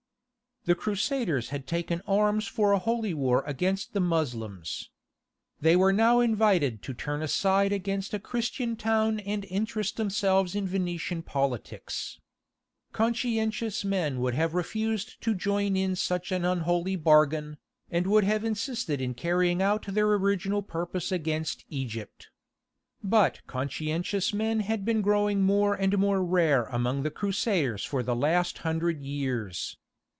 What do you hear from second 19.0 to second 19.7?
in carrying